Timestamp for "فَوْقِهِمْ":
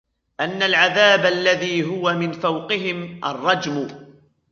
2.31-3.19